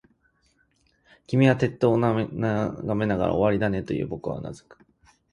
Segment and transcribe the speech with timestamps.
[1.27, 2.27] 君は鉄塔を眺
[2.95, 4.07] めながら、終わりだね、と言う。
[4.07, 4.79] 僕はうなずく。